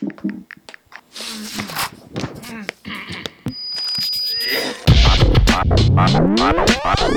[0.00, 0.14] Bottle,
[5.44, 7.14] bottle, bottle, bottle,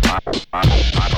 [0.00, 1.15] bottle, bottle, bottle.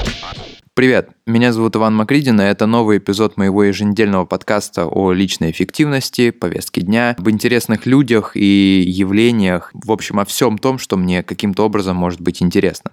[0.79, 6.31] Привет, меня зовут Иван Макридин, и это новый эпизод моего еженедельного подкаста о личной эффективности,
[6.31, 11.65] повестке дня, об интересных людях и явлениях, в общем, о всем том, что мне каким-то
[11.65, 12.93] образом может быть интересно.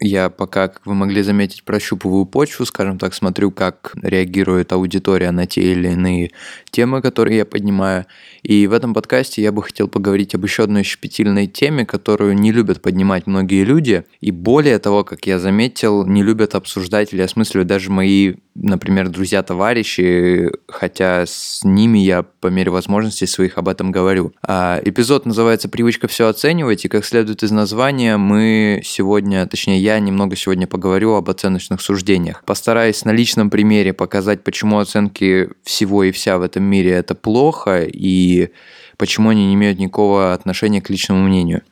[0.00, 5.46] Я пока, как вы могли заметить, прощупываю почву, скажем так, смотрю, как реагирует аудитория на
[5.46, 6.30] те или иные
[6.70, 8.06] темы, которые я поднимаю.
[8.42, 12.52] И в этом подкасте я бы хотел поговорить об еще одной щепетильной теме, которую не
[12.52, 14.04] любят поднимать многие люди.
[14.20, 20.50] И более того, как я заметил, не любят обсуждать или осмысливать даже мои, например, друзья-товарищи,
[20.68, 24.32] хотя с ними я по мере возможностей своих об этом говорю.
[24.42, 29.98] А, эпизод называется «Привычка все оценивать», и как следует из названия, мы сегодня, точнее я
[29.98, 32.42] немного сегодня поговорю об оценочных суждениях.
[32.44, 37.84] Постараюсь на личном примере показать, почему оценки всего и вся в этом мире это плохо,
[37.84, 38.50] и
[38.96, 41.62] почему они не имеют никакого отношения к личному мнению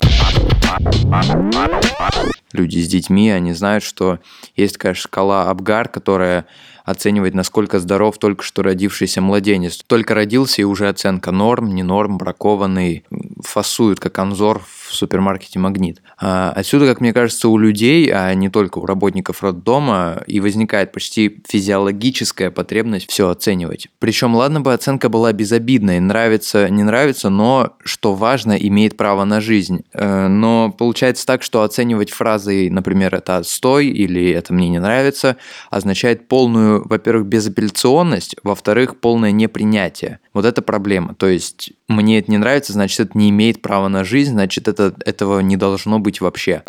[2.52, 4.18] люди с детьми, они знают, что
[4.56, 6.46] есть такая шкала Абгар, которая
[6.84, 9.78] оценивает, насколько здоров только что родившийся младенец.
[9.86, 13.04] Только родился и уже оценка норм, не норм, бракованный,
[13.42, 16.02] фасуют, как анзор в супермаркете «Магнит».
[16.18, 20.92] А отсюда, как мне кажется, у людей, а не только у работников роддома, и возникает
[20.92, 23.88] почти физиологическая потребность все оценивать.
[23.98, 29.40] Причем, ладно бы оценка была безобидной, нравится, не нравится, но, что важно, имеет право на
[29.40, 29.84] жизнь.
[29.92, 35.36] Э, но получается так, что оценивать фразой, например, это «отстой» или «это мне не нравится»,
[35.70, 40.20] означает полную, во-первых, безапелляционность, во-вторых, полное непринятие.
[40.32, 41.14] Вот это проблема.
[41.14, 44.94] То есть мне это не нравится, значит, это не имеет права на жизнь, значит, это,
[45.04, 46.62] этого не должно быть вообще.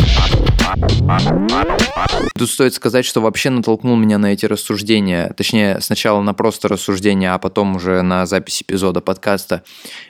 [2.38, 7.33] Тут стоит сказать, что вообще натолкнул меня на эти рассуждения, точнее, сначала на просто рассуждения,
[7.33, 9.64] а потом уже на запись эпизода подкаста.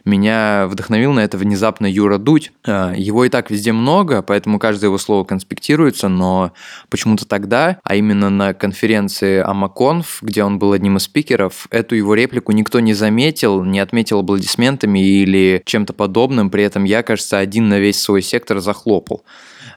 [0.06, 2.52] Меня вдохновил на это внезапно Юра Дудь.
[2.66, 6.54] А, его и так везде много, поэтому каждое его слово конспектируется, но
[6.89, 12.14] почему-то тогда, а именно на конференции Амаконф, где он был одним из спикеров, эту его
[12.14, 17.70] реплику никто не заметил, не отметил аплодисментами или чем-то подобным, при этом я, кажется, один
[17.70, 19.23] на весь свой сектор захлопал.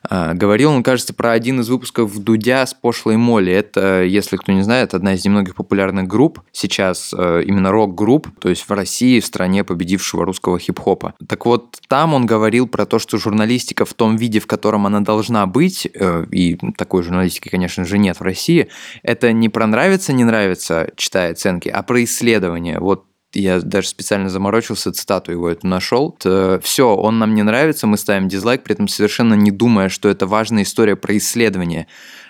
[0.08, 3.52] А, говорил он, кажется, про один из выпусков Дудя с пошлой Молли.
[3.52, 8.48] Это, если кто не знает, одна из немногих популярных групп сейчас, э, именно рок-групп, то
[8.48, 11.14] есть в России, в стране победившего русского хип-хопа.
[11.28, 15.00] Так вот, там он говорил про то, что журналистика в том виде, в котором она
[15.00, 18.68] должна быть, э, и такой журналистики, конечно же, нет в России,
[19.02, 22.78] это не про нравится, не нравится, читая оценки, а про исследование.
[22.78, 26.16] Вот я даже специально заморочился, цитату его эту нашел.
[26.62, 30.26] Все, он нам не нравится, мы ставим дизлайк, при этом совершенно не думая, что это
[30.26, 31.86] важная история про исследование.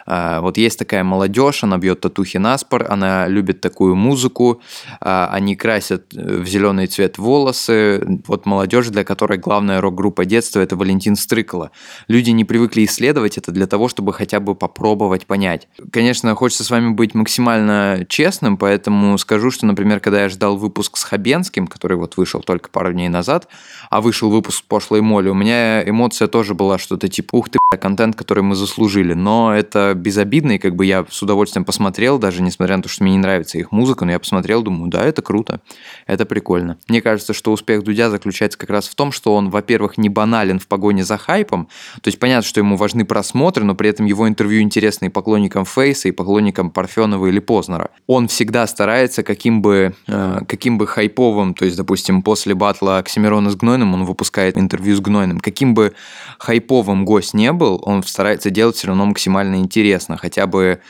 [0.06, 4.61] А, вот есть такая молодежь, она бьет татухи на спор, она любит такую музыку,
[5.00, 8.21] а, они красят э, в зеленый цвет волосы.
[8.27, 11.72] Вот молодежь, для которой главная рок-группа детства– это Валентин Стрыкало.
[12.09, 15.69] Люди не привыкли исследовать это для того, чтобы хотя бы попробовать понять.
[15.93, 20.97] Конечно, хочется с вами быть максимально честным, поэтому скажу, что, например, когда я ждал выпуск
[20.97, 23.49] с Хабенским, который вот вышел только пару дней назад,
[23.91, 28.16] а вышел выпуск «Пошлой моли», у меня эмоция тоже была что-то типа «Ух ты, контент,
[28.16, 32.76] который мы заслужили», но это безобидно, и как бы я с удовольствием посмотрел, даже несмотря
[32.76, 35.60] на то, что мне не нравится их музыка, но я посмотрел, думаю, да, это круто,
[36.06, 36.78] это прикольно.
[36.88, 40.59] Мне кажется, что успех Дудя заключается как раз в том, что он, во-первых, не банален
[40.59, 41.69] в погоне за хайпом,
[42.00, 45.64] то есть понятно, что ему важны просмотры, но при этом его интервью интересны и поклонникам
[45.64, 47.91] Фейса, и поклонникам Парфенова или Познера.
[48.06, 53.50] Он всегда старается каким бы, э, каким бы хайповым, то есть, допустим, после батла Оксимирона
[53.50, 55.94] с Гнойным он выпускает интервью с Гнойным, каким бы
[56.38, 60.81] хайповым гость не был, он старается делать все равно максимально интересно, хотя бы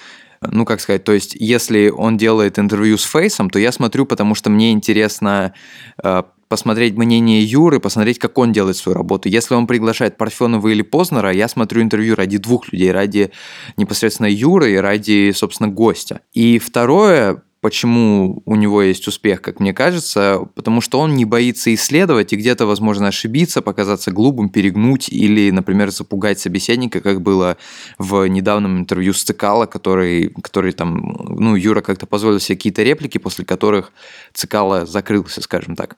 [0.43, 4.35] ну, как сказать, то есть, если он делает интервью с Фейсом, то я смотрю, потому
[4.35, 5.55] что мне интересно
[6.03, 9.29] э, посмотреть мнение Юры, посмотреть, как он делает свою работу.
[9.29, 13.33] Если он приглашает Парфенова или Познера, я смотрю интервью ради двух людей, ради
[13.77, 16.21] непосредственно Юры и ради, собственно, гостя.
[16.33, 21.75] И второе, почему у него есть успех, как мне кажется, потому что он не боится
[21.75, 27.57] исследовать и где-то, возможно, ошибиться, показаться глупым, перегнуть или, например, запугать собеседника, как было
[27.99, 33.19] в недавнем интервью с Цикало, который, который там, ну, Юра как-то позволил себе какие-то реплики,
[33.19, 33.91] после которых
[34.33, 35.97] Цикл закрылся, скажем так.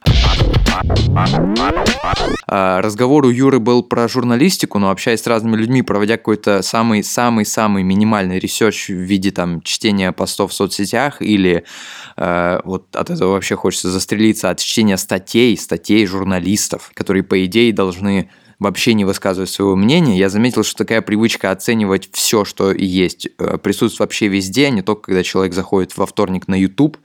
[2.47, 7.83] А, разговор у Юры был про журналистику, но общаясь с разными людьми, проводя какой-то самый-самый-самый
[7.83, 11.58] минимальный research в виде там чтения постов в соцсетях или
[12.17, 17.73] э, вот от этого вообще хочется застрелиться от чтения статей, статей журналистов, которые, по идее,
[17.73, 20.19] должны вообще не высказывать своего мнения.
[20.19, 24.83] Я заметил, что такая привычка оценивать все, что есть, э, присутствует вообще везде, а не
[24.83, 26.99] только когда человек заходит во вторник на YouTube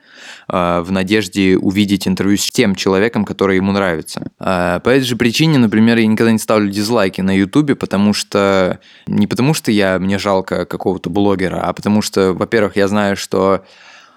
[0.47, 4.31] э, в надежде увидеть интервью с тем человеком, который ему нравится.
[4.37, 9.27] По этой же причине, например, я никогда не ставлю дизлайки на YouTube, потому что не
[9.27, 13.63] потому что я мне жалко какого-то блогера, а потому что, во-первых, я знаю, что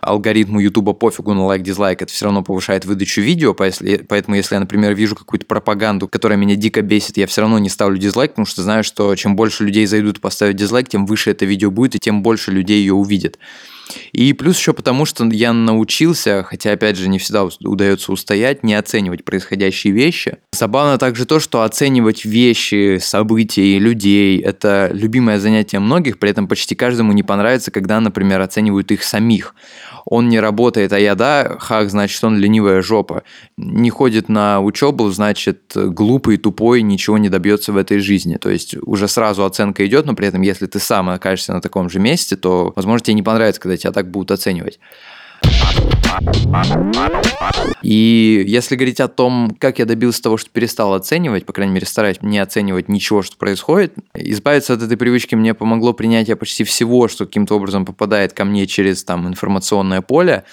[0.07, 4.95] алгоритму Ютуба пофигу на лайк-дизлайк, это все равно повышает выдачу видео, поэтому если я, например,
[4.95, 8.63] вижу какую-то пропаганду, которая меня дико бесит, я все равно не ставлю дизлайк, потому что
[8.63, 12.23] знаю, что чем больше людей зайдут поставить дизлайк, тем выше это видео будет, и тем
[12.23, 13.39] больше людей ее увидят.
[14.13, 18.75] И плюс еще потому, что я научился, хотя, опять же, не всегда удается устоять, не
[18.75, 20.39] оценивать происходящие вещи.
[20.53, 26.49] Забавно также то, что оценивать вещи, события и людей– это любимое занятие многих, при этом
[26.49, 29.55] почти каждому не понравится, когда, например, оценивают их самих
[30.09, 33.25] он не работает, а я да, хак, значит, он ленивая жопа.
[33.57, 38.37] Не ходит на учебу, значит, глупый, тупой, ничего не добьется в этой жизни.
[38.37, 41.91] То есть уже сразу оценка идет, но при этом, если ты сам окажешься на таком
[41.91, 44.79] же месте, то, возможно, тебе не понравится, когда тебя так будут оценивать.
[47.83, 51.87] И если говорить о том, как я добился того, что перестал оценивать, по крайней мере,
[51.87, 57.09] стараюсь не оценивать ничего, что происходит, избавиться от этой привычки мне помогло принятие почти всего,
[57.09, 60.45] что каким-то образом попадает ко мне через там информационное поле.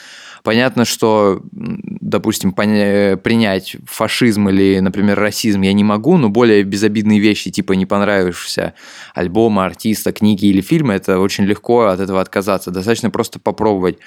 [0.43, 7.49] Понятно, что, допустим, принять фашизм или, например, расизм я не могу, но более безобидные вещи,
[7.49, 8.73] типа не понравившегося
[9.15, 12.71] альбома, артиста, книги или фильма, это очень легко от этого отказаться.
[12.71, 13.99] Достаточно просто попробовать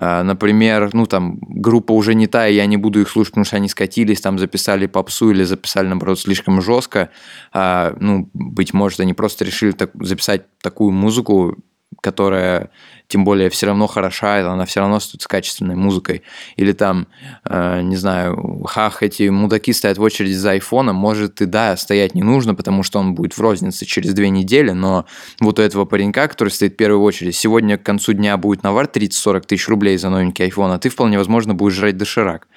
[0.00, 3.56] например, ну там группа уже не та, и я не буду их слушать, потому что
[3.56, 7.10] они скатились, там записали попсу или записали, наоборот, слишком жестко.
[7.52, 11.56] А, ну, быть может, они просто решили так, записать такую музыку,
[12.00, 12.70] которая
[13.08, 16.22] тем более все равно хороша, она все равно стоит с качественной музыкой.
[16.56, 17.06] Или там,
[17.44, 22.14] э, не знаю, хах, эти мудаки стоят в очереди за айфоном, может и да, стоять
[22.14, 25.06] не нужно, потому что он будет в рознице через две недели, но
[25.40, 28.86] вот у этого паренька, который стоит в первую очередь, сегодня к концу дня будет навар
[28.86, 32.48] 30-40 тысяч рублей за новенький iPhone, а ты вполне возможно будешь жрать доширак.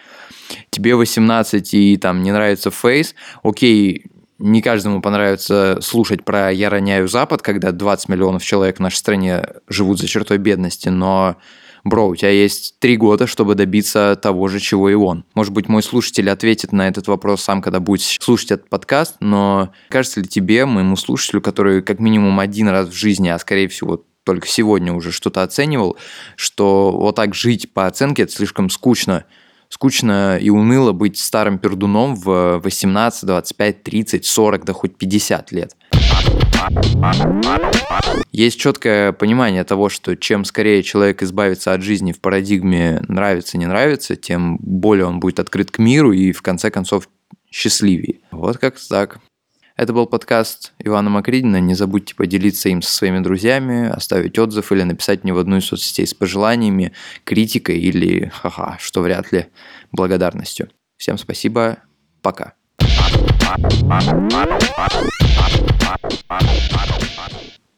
[0.69, 4.05] Тебе 18 и там не нравится фейс, окей,
[4.39, 9.47] не каждому понравится слушать про «Я роняю Запад», когда 20 миллионов человек в нашей стране
[9.67, 11.37] живут за чертой бедности, но
[11.83, 15.25] бро, у тебя есть три года, чтобы добиться того же, чего и он.
[15.33, 19.71] Может быть, мой слушатель ответит на этот вопрос сам, когда будет слушать этот подкаст, но
[19.89, 24.03] кажется ли тебе, моему слушателю, который как минимум один раз в жизни, а скорее всего
[24.23, 25.97] только сегодня уже что-то оценивал,
[26.35, 29.23] что вот так жить по оценке это слишком скучно
[29.69, 35.75] скучно и уныло быть старым пердуном в 18, 25, 30, 40, да хоть 50 лет.
[38.31, 43.65] Есть четкое понимание того, что чем скорее человек избавится от жизни в парадигме нравится, не
[43.65, 47.07] нравится, тем более он будет открыт к миру и в конце концов
[47.51, 48.19] счастливее.
[48.31, 49.19] Вот как так.
[49.77, 51.59] Это был подкаст Ивана Макридина.
[51.59, 55.65] Не забудьте поделиться им со своими друзьями, оставить отзыв или написать мне в одну из
[55.65, 56.93] соцсетей с пожеланиями,
[57.23, 59.45] критикой или, ха-ха, что вряд ли,
[59.91, 60.69] благодарностью.
[60.97, 61.77] Всем спасибо,
[62.23, 62.53] пока.